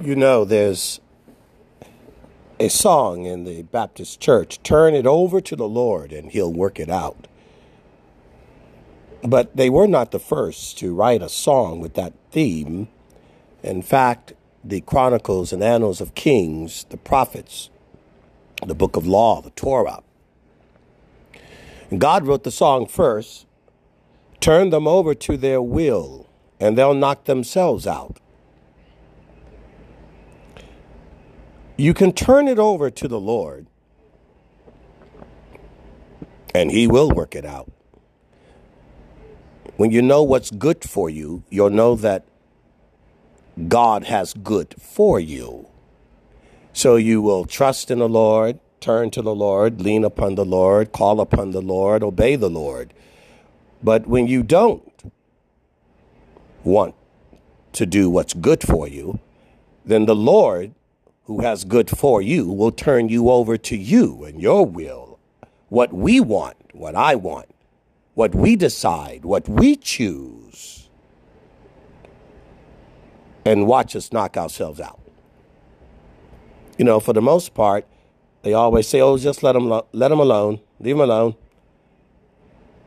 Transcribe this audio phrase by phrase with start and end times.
[0.00, 1.00] You know, there's
[2.60, 6.78] a song in the Baptist church turn it over to the Lord and he'll work
[6.78, 7.26] it out.
[9.24, 12.86] But they were not the first to write a song with that theme.
[13.64, 17.68] In fact, the Chronicles and Annals of Kings, the prophets,
[18.64, 20.04] the book of law, the Torah.
[21.96, 23.46] God wrote the song first,
[24.38, 26.28] turn them over to their will,
[26.60, 28.20] and they'll knock themselves out.
[31.80, 33.68] You can turn it over to the Lord,
[36.52, 37.70] and He will work it out.
[39.76, 42.24] When you know what's good for you, you'll know that
[43.68, 45.68] God has good for you.
[46.72, 50.90] So you will trust in the Lord, turn to the Lord, lean upon the Lord,
[50.90, 52.92] call upon the Lord, obey the Lord.
[53.84, 55.12] But when you don't
[56.64, 56.96] want
[57.74, 59.20] to do what's good for you,
[59.84, 60.74] then the Lord
[61.28, 65.18] who has good for you will turn you over to you and your will.
[65.68, 67.54] What we want, what I want,
[68.14, 70.88] what we decide, what we choose.
[73.44, 75.00] And watch us knock ourselves out.
[76.78, 77.86] You know, for the most part,
[78.42, 81.34] they always say, "Oh, just let him let him alone, leave him alone."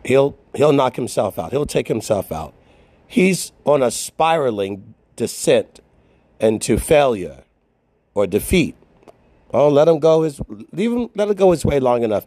[0.04, 1.52] He'll he'll knock himself out.
[1.52, 2.56] He'll take himself out.
[3.06, 5.80] He's on a spiraling descent
[6.40, 7.44] into failure
[8.14, 8.76] or defeat.
[9.54, 10.40] Oh, let him go his
[10.72, 12.26] leave him let him go his way long enough.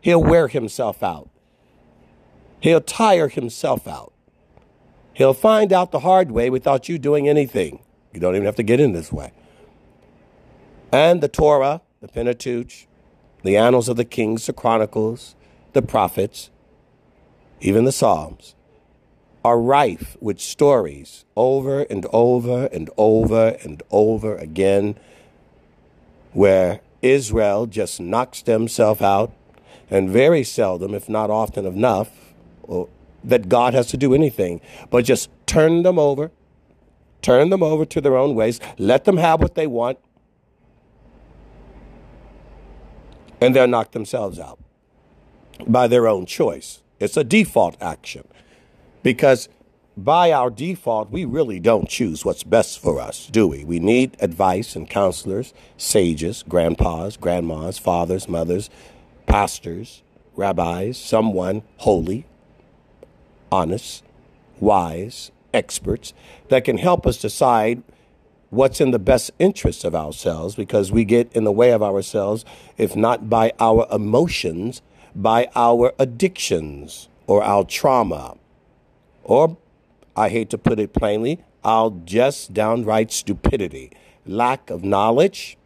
[0.00, 1.30] He'll wear himself out.
[2.60, 4.12] He'll tire himself out.
[5.14, 7.80] He'll find out the hard way without you doing anything.
[8.12, 9.32] You don't even have to get in this way.
[10.92, 12.86] And the Torah, the Pentateuch,
[13.42, 15.34] the annals of the kings, the chronicles,
[15.72, 16.50] the prophets,
[17.60, 18.54] even the Psalms,
[19.44, 24.98] are rife with stories over and over and over and over again
[26.36, 29.32] where Israel just knocks themselves out,
[29.90, 32.10] and very seldom, if not often enough,
[33.24, 36.30] that God has to do anything but just turn them over,
[37.22, 39.98] turn them over to their own ways, let them have what they want,
[43.40, 44.58] and they'll knock themselves out
[45.66, 46.82] by their own choice.
[47.00, 48.28] It's a default action
[49.02, 49.48] because
[49.96, 53.64] by our default, we really don't choose what's best for us, do we?
[53.64, 58.68] We need advice and counselors, sages, grandpas, grandmas, fathers, mothers,
[59.26, 60.02] pastors,
[60.34, 62.26] rabbis, someone holy,
[63.50, 64.04] honest,
[64.60, 66.12] wise, experts
[66.48, 67.82] that can help us decide
[68.50, 72.44] what's in the best interest of ourselves because we get in the way of ourselves,
[72.76, 74.82] if not by our emotions,
[75.14, 78.36] by our addictions or our trauma
[79.24, 79.56] or
[80.16, 83.92] I hate to put it plainly, our just downright stupidity,
[84.24, 85.58] lack of knowledge,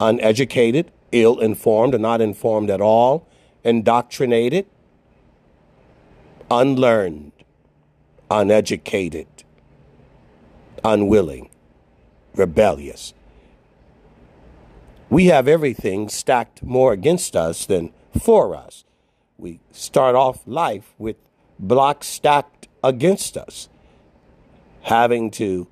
[0.00, 3.28] uneducated, ill informed, or not informed at all,
[3.62, 4.66] indoctrinated,
[6.50, 7.30] unlearned,
[8.28, 9.28] uneducated,
[10.84, 11.48] unwilling,
[12.34, 13.14] rebellious.
[15.08, 18.84] We have everything stacked more against us than for us.
[19.38, 21.16] We start off life with
[21.58, 23.68] blocks stacked against us,
[24.82, 25.66] having to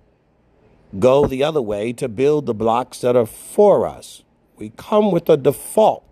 [0.98, 4.22] go the other way to build the blocks that are for us.
[4.56, 6.04] We come with a default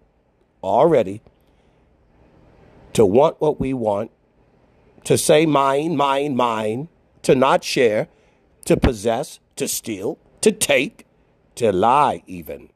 [0.62, 1.22] already
[2.93, 4.10] to want what we want,
[5.04, 6.88] to say mine, mine, mine,
[7.22, 8.09] to not share,
[8.65, 11.06] to possess, to steal, to take,
[11.56, 12.71] to lie, even.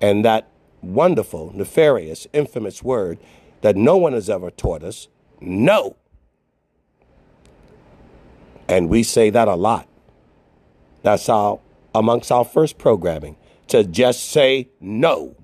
[0.00, 0.48] And that
[0.82, 3.18] wonderful, nefarious, infamous word
[3.62, 5.08] that no one has ever taught us
[5.40, 5.96] no.
[8.68, 9.88] And we say that a lot.
[11.02, 11.60] That's our
[11.94, 13.36] amongst our first programming
[13.68, 15.36] to just say no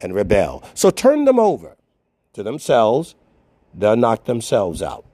[0.00, 0.62] and rebel.
[0.74, 1.76] So turn them over
[2.32, 3.14] to themselves,
[3.72, 5.04] they'll knock themselves out.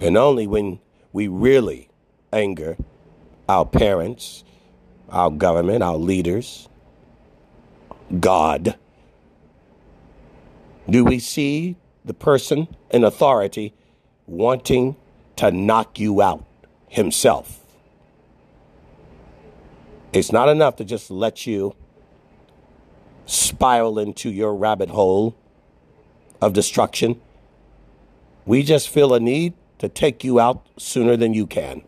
[0.00, 0.78] And only when
[1.12, 1.88] we really
[2.32, 2.76] anger
[3.48, 4.44] our parents,
[5.08, 6.68] our government, our leaders,
[8.20, 8.76] God,
[10.88, 13.74] do we see the person in authority
[14.28, 14.94] wanting
[15.36, 16.44] to knock you out
[16.88, 17.60] himself.
[20.12, 21.74] It's not enough to just let you
[23.26, 25.36] spiral into your rabbit hole
[26.40, 27.20] of destruction.
[28.46, 31.82] We just feel a need to take you out sooner than you can.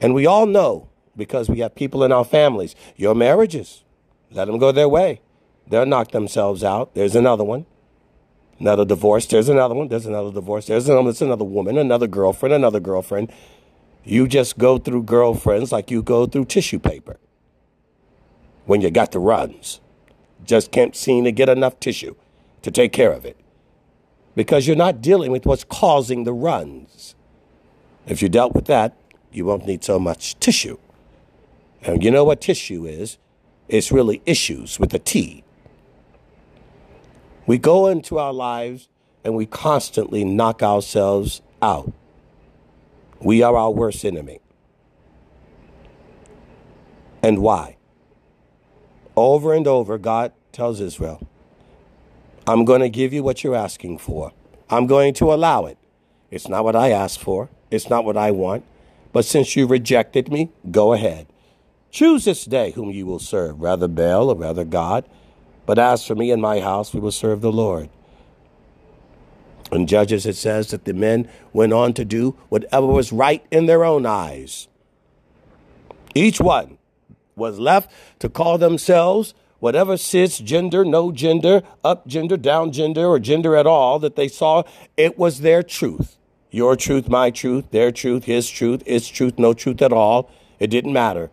[0.00, 3.84] And we all know because we have people in our families, your marriages,
[4.30, 5.20] let them go their way.
[5.68, 6.94] They'll knock themselves out.
[6.94, 7.66] There's another one.
[8.58, 9.26] Another divorce.
[9.26, 9.88] There's another one.
[9.88, 10.66] There's another divorce.
[10.66, 13.30] There's another, there's another woman, another girlfriend, another girlfriend.
[14.04, 17.18] You just go through girlfriends like you go through tissue paper
[18.64, 19.80] when you got the runs.
[20.44, 22.14] Just can't seem to get enough tissue
[22.62, 23.36] to take care of it
[24.34, 27.14] because you're not dealing with what's causing the runs.
[28.06, 28.96] If you dealt with that,
[29.32, 30.78] you won't need so much tissue.
[31.82, 33.18] And you know what tissue is?
[33.68, 35.42] It's really issues with a T.
[37.46, 38.88] We go into our lives
[39.24, 41.92] and we constantly knock ourselves out.
[43.20, 44.40] We are our worst enemy.
[47.22, 47.76] And why?
[49.16, 51.26] Over and over, God tells Israel,
[52.46, 54.32] I'm going to give you what you're asking for.
[54.70, 55.78] I'm going to allow it.
[56.30, 58.64] It's not what I asked for, it's not what I want.
[59.12, 61.26] But since you rejected me, go ahead.
[61.90, 65.08] Choose this day whom you will serve, rather Baal or rather God.
[65.66, 67.90] But as for me and my house, we will serve the Lord.
[69.72, 73.66] In Judges, it says that the men went on to do whatever was right in
[73.66, 74.68] their own eyes.
[76.14, 76.78] Each one
[77.34, 77.90] was left
[78.20, 83.66] to call themselves whatever cis gender, no gender, up gender, down gender, or gender at
[83.66, 84.62] all that they saw,
[84.96, 86.16] it was their truth.
[86.50, 90.30] Your truth, my truth, their truth, his truth, its truth, no truth at all.
[90.58, 91.30] It didn't matter.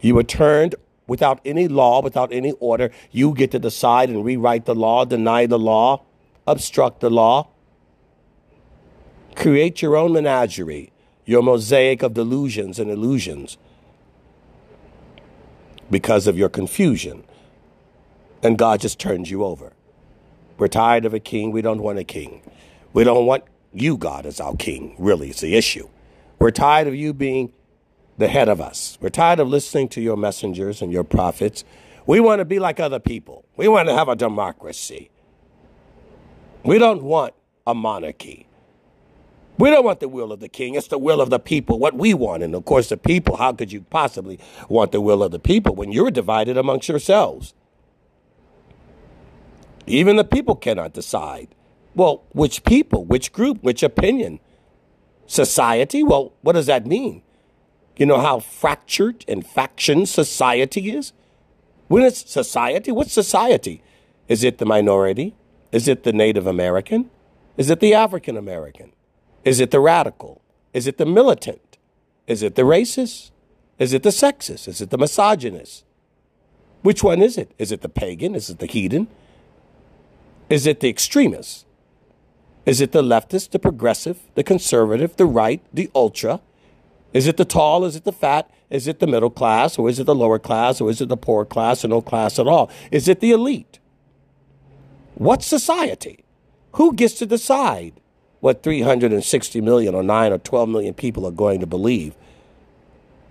[0.00, 0.76] You were turned
[1.06, 2.90] without any law, without any order.
[3.10, 6.04] You get to decide and rewrite the law, deny the law,
[6.46, 7.48] obstruct the law.
[9.34, 10.92] Create your own menagerie,
[11.24, 13.58] your mosaic of delusions and illusions
[15.90, 17.24] because of your confusion.
[18.42, 19.72] And God just turns you over.
[20.58, 21.52] We're tired of a king.
[21.52, 22.42] We don't want a king.
[22.92, 25.88] We don't want you, God, as our king, really, is the issue.
[26.38, 27.52] We're tired of you being
[28.18, 28.96] the head of us.
[29.00, 31.64] We're tired of listening to your messengers and your prophets.
[32.06, 33.44] We want to be like other people.
[33.56, 35.10] We want to have a democracy.
[36.64, 37.34] We don't want
[37.66, 38.48] a monarchy.
[39.58, 40.74] We don't want the will of the king.
[40.74, 42.42] It's the will of the people, what we want.
[42.42, 45.74] And of course, the people, how could you possibly want the will of the people
[45.74, 47.54] when you're divided amongst yourselves?
[49.86, 51.48] Even the people cannot decide.
[51.94, 54.40] Well, which people, which group, which opinion?
[55.26, 56.02] Society?
[56.02, 57.22] Well, what does that mean?
[57.96, 61.12] You know how fractured and faction society is?
[61.88, 63.82] When it's society, what's society?
[64.28, 65.34] Is it the minority?
[65.72, 67.10] Is it the Native American?
[67.56, 68.92] Is it the African American?
[69.44, 70.42] Is it the radical?
[70.74, 71.78] Is it the militant?
[72.26, 73.30] Is it the racist?
[73.78, 74.68] Is it the sexist?
[74.68, 75.84] Is it the misogynist?
[76.82, 77.52] Which one is it?
[77.58, 78.34] Is it the pagan?
[78.34, 79.08] Is it the heathen?
[80.50, 81.66] Is it the extremist?
[82.64, 86.40] Is it the leftist, the progressive, the conservative, the right, the ultra?
[87.12, 87.84] Is it the tall?
[87.84, 88.50] Is it the fat?
[88.68, 89.78] Is it the middle class?
[89.78, 90.80] Or is it the lower class?
[90.80, 92.70] Or is it the poor class or no class at all?
[92.90, 93.78] Is it the elite?
[95.14, 96.24] What society?
[96.72, 98.00] Who gets to decide
[98.40, 102.14] what 360 million or 9 or 12 million people are going to believe?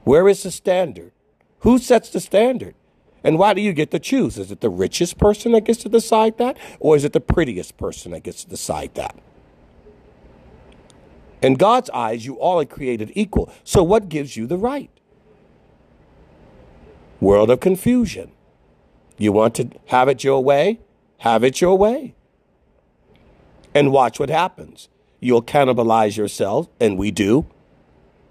[0.03, 1.11] Where is the standard?
[1.59, 2.75] Who sets the standard?
[3.23, 4.37] And why do you get to choose?
[4.37, 6.57] Is it the richest person that gets to decide that?
[6.79, 9.15] Or is it the prettiest person that gets to decide that?
[11.45, 13.53] In God's eyes, you all are created equal.
[13.63, 14.89] So what gives you the right?
[17.21, 18.31] World of confusion.
[19.19, 20.79] You want to have it your way?
[21.19, 22.15] Have it your way.
[23.75, 24.89] And watch what happens.
[25.19, 27.45] You'll cannibalize yourself, and we do.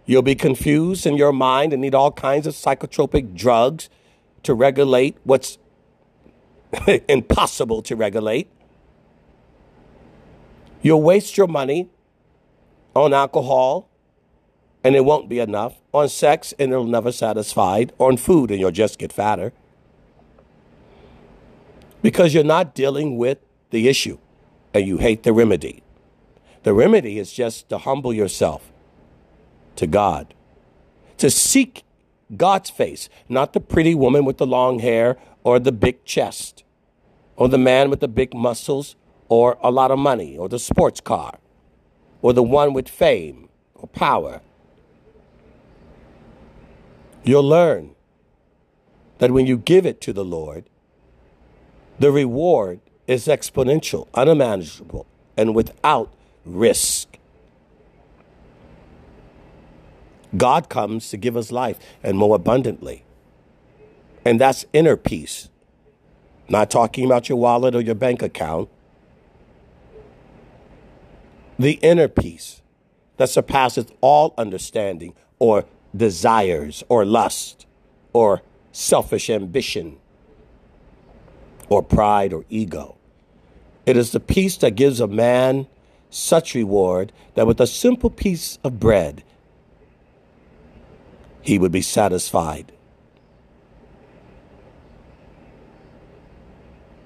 [0.07, 3.89] You'll be confused in your mind and need all kinds of psychotropic drugs
[4.43, 5.59] to regulate what's
[7.09, 8.51] impossible to regulate.
[10.83, 11.91] You'll waste your money
[12.95, 13.89] on alcohol
[14.83, 18.71] and it won't be enough, on sex and it'll never satisfy, on food and you'll
[18.71, 19.53] just get fatter.
[22.03, 23.39] Because you're not dealing with
[23.71, 24.19] the issue
[24.75, 25.83] and you hate the remedy.
[26.65, 28.71] The remedy is just to humble yourself
[29.77, 30.35] to God,
[31.17, 31.83] to seek
[32.37, 36.63] God's face, not the pretty woman with the long hair or the big chest
[37.37, 38.97] or the man with the big muscles
[39.29, 41.39] or a lot of money or the sports car
[42.25, 44.41] or the one with fame or power.
[47.23, 47.95] You'll learn
[49.19, 50.65] that when you give it to the Lord,
[51.99, 56.15] the reward is exponential, unmanageable, and without
[56.47, 57.19] risk.
[60.35, 63.05] God comes to give us life and more abundantly.
[64.25, 65.51] And that's inner peace.
[66.49, 68.71] Not talking about your wallet or your bank account.
[71.59, 72.63] The inner peace
[73.17, 75.65] that surpasses all understanding or
[75.97, 77.67] desires or lust
[78.13, 78.43] or
[78.73, 79.99] selfish ambition
[81.69, 82.97] or pride or ego.
[83.87, 85.67] It is the peace that gives a man
[86.11, 89.23] such reward that with a simple piece of bread
[91.43, 92.73] he would be satisfied.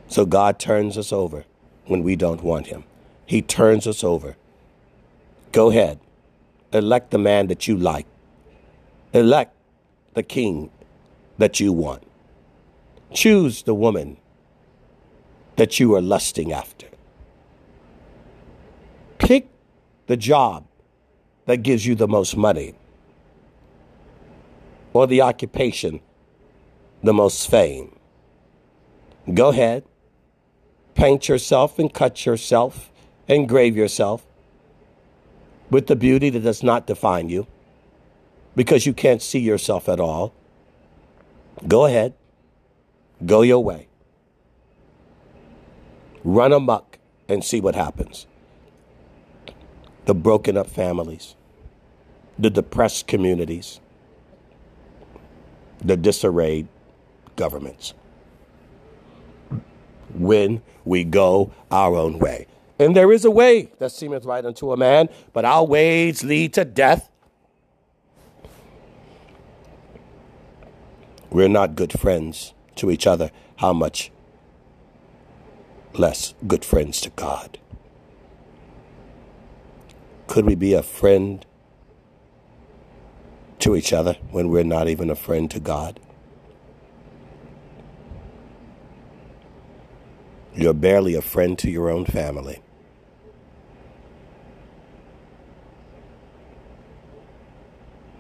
[0.07, 1.45] So God turns us over
[1.87, 2.85] when we don't want him.
[3.29, 4.39] He turns us over.
[5.53, 6.01] Go ahead.
[6.73, 8.07] Elect the man that you like.
[9.13, 9.55] Elect
[10.15, 10.71] the king
[11.37, 12.03] that you want.
[13.13, 14.17] Choose the woman
[15.57, 16.87] that you are lusting after.
[19.19, 19.49] Pick
[20.07, 20.65] the job
[21.45, 22.75] that gives you the most money
[24.95, 26.01] or the occupation
[27.03, 27.95] the most fame.
[29.35, 29.85] Go ahead,
[30.95, 32.91] paint yourself and cut yourself,
[33.29, 34.27] engrave yourself
[35.71, 37.47] with the beauty that does not define you
[38.57, 40.33] because you can't see yourself at all.
[41.67, 42.15] Go ahead,
[43.25, 43.89] go your way.
[46.25, 48.27] Run amuck and see what happens.
[50.07, 51.37] The broken up families,
[52.39, 53.81] the depressed communities,
[55.79, 56.67] the disarrayed
[57.37, 57.93] governments.
[60.15, 62.47] When we go our own way.
[62.79, 66.55] And there is a way that seemeth right unto a man, but our ways lead
[66.55, 67.11] to death.
[71.31, 73.31] We're not good friends to each other.
[73.57, 74.11] How much
[75.95, 77.59] less good friends to God?
[80.29, 81.45] Could we be a friend
[83.59, 85.99] to each other when we're not even a friend to God?
[90.55, 92.61] You're barely a friend to your own family.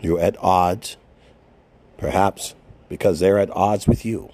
[0.00, 0.96] You're at odds,
[1.96, 2.54] perhaps
[2.88, 4.30] because they're at odds with you.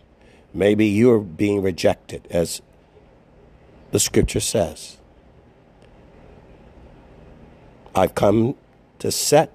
[0.52, 2.62] Maybe you're being rejected, as
[3.90, 4.98] the scripture says.
[7.94, 8.56] I've come
[8.98, 9.52] to set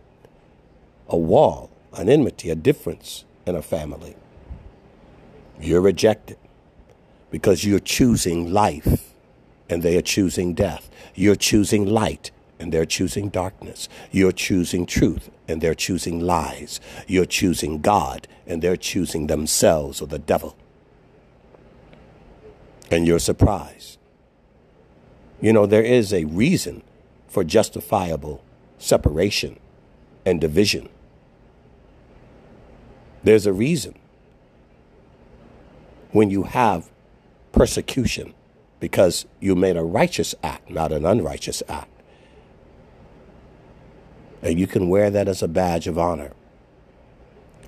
[1.08, 4.16] a wall, an enmity, a difference in a family.
[5.60, 6.38] You're rejected
[7.32, 9.14] because you're choosing life
[9.70, 10.90] and they are choosing death.
[11.16, 13.88] You're choosing light and they're choosing darkness.
[14.12, 16.80] You're choosing truth and they're choosing lies.
[17.08, 20.56] You're choosing God and they're choosing themselves or the devil.
[22.92, 23.98] And you're surprised.
[25.42, 26.84] You know, there is a reason
[27.28, 28.44] for justifiable
[28.78, 29.58] separation
[30.26, 30.90] and division.
[33.24, 33.96] There's a reason
[36.12, 36.90] when you have
[37.52, 38.34] persecution
[38.80, 41.90] because you made a righteous act, not an unrighteous act.
[44.42, 46.32] And you can wear that as a badge of honor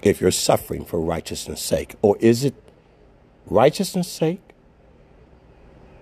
[0.02, 1.96] if you're suffering for righteousness' sake.
[2.02, 2.56] Or is it
[3.46, 4.42] righteousness' sake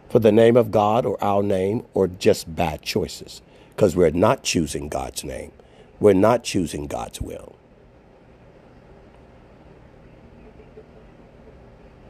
[0.09, 3.41] for the name of God or our name or just bad choices?
[3.75, 5.51] Because we're not choosing God's name,
[5.99, 7.55] we're not choosing God's will.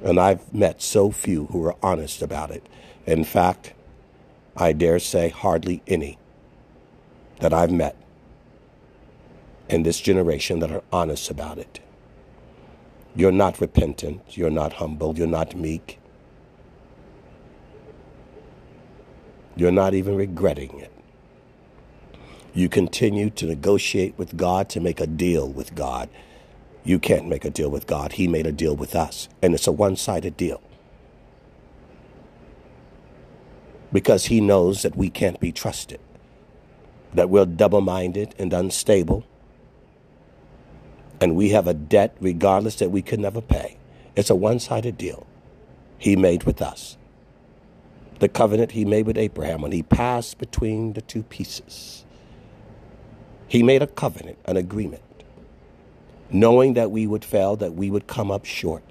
[0.03, 2.65] And I've met so few who are honest about it.
[3.05, 3.73] In fact,
[4.55, 6.17] I dare say hardly any
[7.41, 7.95] that I've met
[9.69, 11.79] in this generation that are honest about it.
[13.15, 14.37] You're not repentant.
[14.37, 15.17] You're not humble.
[15.17, 15.99] You're not meek.
[19.55, 20.91] You're not even regretting it.
[22.53, 26.09] You continue to negotiate with God to make a deal with God.
[26.83, 28.13] You can't make a deal with God.
[28.13, 30.61] He made a deal with us, and it's a one sided deal.
[33.91, 35.99] Because He knows that we can't be trusted,
[37.13, 39.25] that we're double minded and unstable,
[41.21, 43.77] and we have a debt regardless that we could never pay.
[44.15, 45.25] It's a one sided deal
[45.97, 46.97] he made with us.
[48.19, 52.05] The covenant he made with Abraham when he passed between the two pieces.
[53.47, 55.01] He made a covenant, an agreement,
[56.31, 58.83] knowing that we would fail, that we would come up short.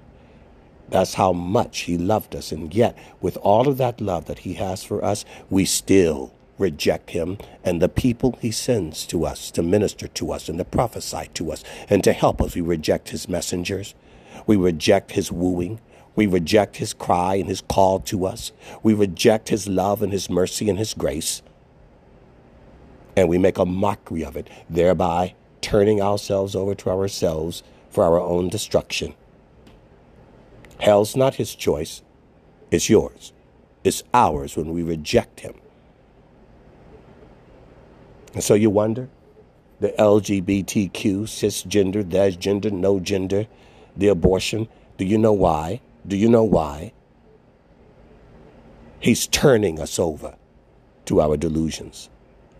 [0.89, 2.51] That's how much he loved us.
[2.51, 7.11] And yet, with all of that love that he has for us, we still reject
[7.11, 11.29] him and the people he sends to us to minister to us and to prophesy
[11.33, 12.55] to us and to help us.
[12.55, 13.95] We reject his messengers.
[14.45, 15.79] We reject his wooing.
[16.15, 18.51] We reject his cry and his call to us.
[18.83, 21.41] We reject his love and his mercy and his grace.
[23.15, 28.19] And we make a mockery of it, thereby turning ourselves over to ourselves for our
[28.19, 29.13] own destruction.
[30.79, 32.01] Hell's not his choice,
[32.71, 33.33] it's yours.
[33.83, 35.55] It's ours when we reject him.
[38.33, 39.09] And so you wonder
[39.79, 40.91] the LGBTQ,
[41.23, 43.47] cisgender, there's gender, no gender,
[43.95, 44.67] the abortion.
[44.97, 45.81] Do you know why?
[46.05, 46.93] Do you know why?
[48.99, 50.35] He's turning us over
[51.05, 52.09] to our delusions,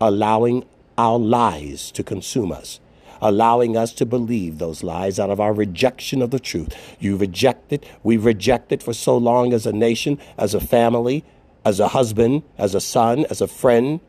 [0.00, 0.64] allowing
[0.96, 2.80] our lies to consume us,
[3.20, 6.74] allowing us to believe those lies out of our rejection of the truth.
[6.98, 11.24] You rejected, we've rejected for so long as a nation, as a family,
[11.64, 14.00] as a husband, as a son, as a friend,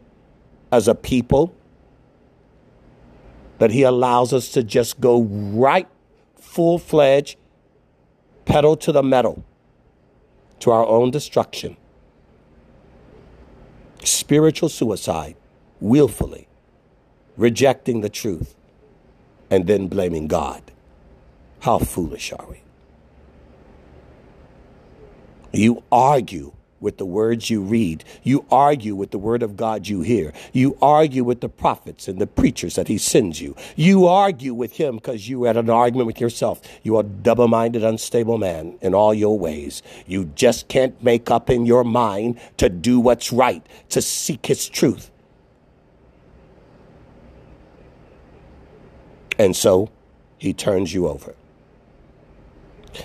[0.72, 1.54] as a people,
[3.60, 5.88] that He allows us to just go right
[6.40, 7.38] full fledged,
[8.46, 9.44] pedal to the metal,
[10.60, 11.78] to our own destruction.
[14.04, 15.36] Spiritual suicide,
[15.80, 16.48] willfully
[17.38, 18.56] rejecting the truth,
[19.50, 20.62] and then blaming God.
[21.62, 22.62] How foolish are we?
[25.52, 28.04] You argue with the words you read.
[28.24, 30.34] You argue with the word of God you hear.
[30.52, 33.56] You argue with the prophets and the preachers that he sends you.
[33.76, 36.62] You argue with him because you had an argument with yourself.
[36.84, 39.84] You are double minded, unstable man in all your ways.
[40.08, 44.68] You just can't make up in your mind to do what's right, to seek his
[44.68, 45.12] truth.
[49.38, 49.90] And so
[50.38, 51.36] he turns you over.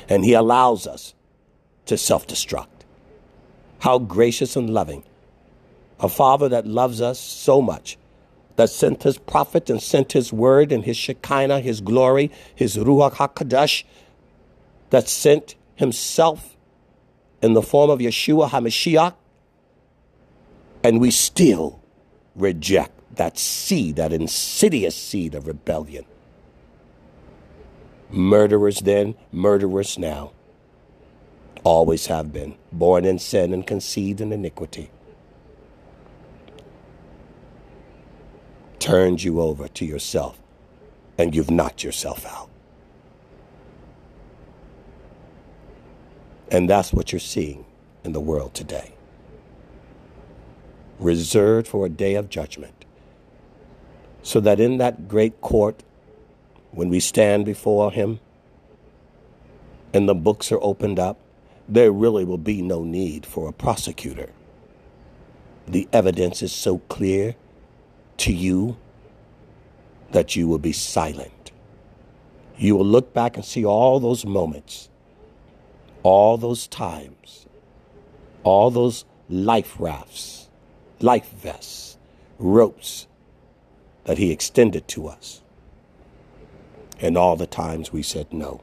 [0.09, 1.15] And he allows us
[1.87, 2.76] to self destruct.
[3.81, 5.05] How gracious and loving.
[6.01, 7.97] A father that loves us so much,
[8.57, 13.15] that sent his prophet and sent his word and his Shekinah, his glory, his Ruach
[13.15, 13.85] HaKadosh,
[14.91, 16.57] that sent himself
[17.43, 19.15] in the form of Yeshua HaMashiach,
[20.83, 21.81] and we still
[22.35, 26.05] reject that seed, that insidious seed of rebellion.
[28.11, 30.33] Murderers then, murderers now
[31.67, 34.89] always have been, born in sin and conceived in iniquity.
[38.79, 40.39] Turned you over to yourself,
[41.19, 42.49] and you've knocked yourself out.
[46.53, 47.65] And that's what you're seeing
[48.05, 48.95] in the world today.
[51.01, 52.85] Reserved for a day of judgment.
[54.23, 55.83] So that in that great court,
[56.71, 58.21] when we stand before Him
[59.93, 61.19] and the books are opened up,
[61.69, 64.31] there really will be no need for a prosecutor.
[65.67, 67.35] The evidence is so clear
[68.19, 68.77] to you
[70.13, 71.51] that you will be silent.
[72.57, 74.89] You will look back and see all those moments,
[76.03, 77.47] all those times,
[78.45, 80.49] all those life rafts,
[81.01, 81.99] life vests,
[82.39, 83.09] ropes
[84.05, 85.43] that He extended to us,
[87.01, 88.61] and all the times we said no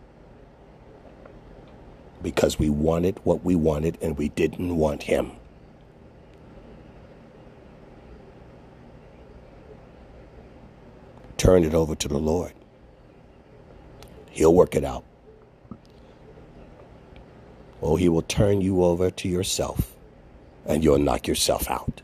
[2.23, 5.33] because we wanted what we wanted and we didn't want him.
[11.37, 12.53] Turn it over to the Lord.
[14.31, 15.03] He'll work it out.
[17.81, 19.93] Or he will turn you over to yourself
[20.65, 22.01] and you'll knock yourself out.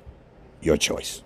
[0.62, 1.24] Your choice.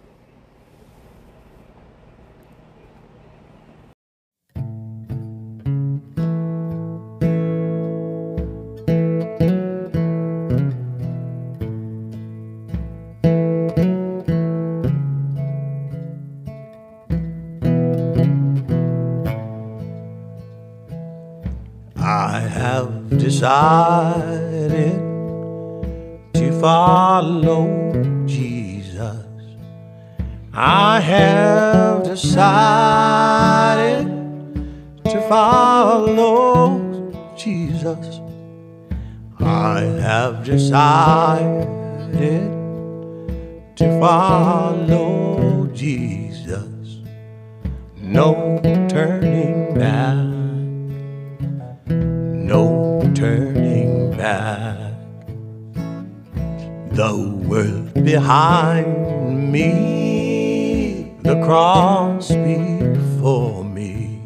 [23.43, 24.95] Decided
[26.33, 27.67] to follow
[28.25, 29.27] Jesus.
[30.53, 32.37] I have decided
[35.03, 36.79] to follow
[37.35, 38.21] Jesus.
[39.41, 41.67] I have decided
[43.75, 47.01] to follow Jesus.
[47.99, 50.12] No turning back
[53.23, 54.91] turning back.
[56.91, 57.13] The
[57.47, 64.19] world behind me, the cross before me.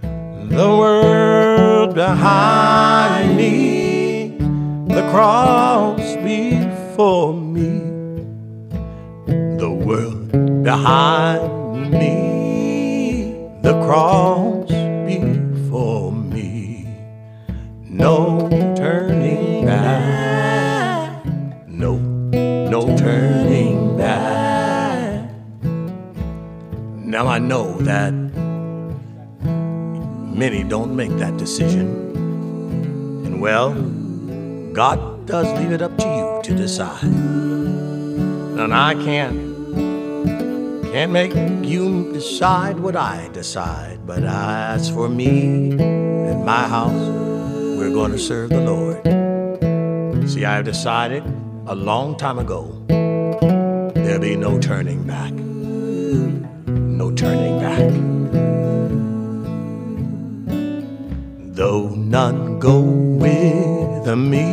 [0.00, 4.38] The world behind me,
[4.88, 7.70] the cross before me.
[9.58, 14.75] The world behind me, the cross
[17.96, 21.24] no turning back.
[21.66, 25.30] No, no turning back.
[26.96, 28.12] Now I know that
[30.36, 31.86] many don't make that decision.
[33.24, 33.72] And well,
[34.74, 37.02] God does leave it up to you to decide.
[37.02, 39.46] And I can't
[40.92, 47.35] can't make you decide what I decide, but as for me and my house,
[47.76, 49.04] we're going to serve the Lord.
[50.28, 51.22] See, I have decided
[51.66, 55.32] a long time ago there'll be no turning back.
[55.32, 57.90] No turning back.
[61.54, 64.46] Though none go with me,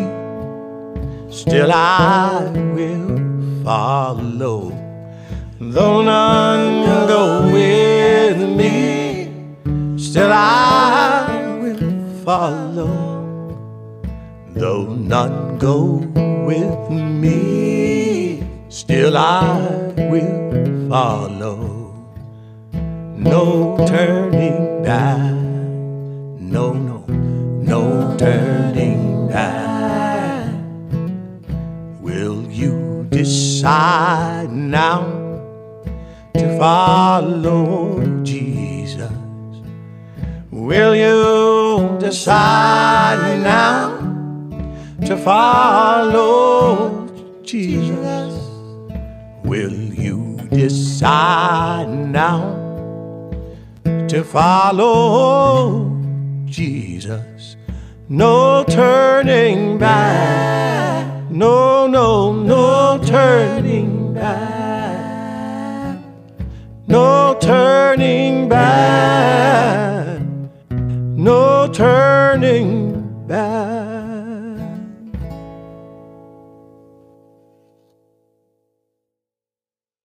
[1.32, 4.72] still I will follow.
[5.60, 13.12] Though none go with me, still I will follow.
[14.56, 15.96] Though none go
[16.46, 21.92] with me, still I will follow.
[23.18, 25.34] No turning back,
[26.39, 30.54] no, no, no turning back.
[32.00, 35.02] Will you decide now
[36.36, 39.10] to follow Jesus?
[40.52, 44.12] Will you decide now
[45.06, 47.08] to follow
[47.44, 48.34] Jesus?
[49.44, 52.56] Will you decide now
[54.08, 55.89] to follow
[56.46, 57.58] Jesus?
[58.08, 61.30] No turning back.
[61.30, 66.00] No, no, no turning back.
[66.88, 70.22] No turning back.
[70.70, 73.73] No turning back.